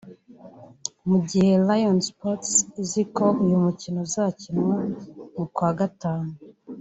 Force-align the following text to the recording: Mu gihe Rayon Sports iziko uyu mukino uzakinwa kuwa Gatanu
Mu 1.09 1.17
gihe 1.29 1.51
Rayon 1.67 1.99
Sports 2.07 2.51
iziko 2.83 3.23
uyu 3.43 3.57
mukino 3.65 3.99
uzakinwa 4.07 4.77
kuwa 5.53 5.71
Gatanu 5.79 6.31